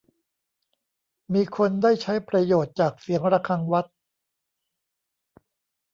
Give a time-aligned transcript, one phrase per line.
[1.33, 3.85] มีคนได้ใช้ประโยชน์จากเสียงระฆังวัด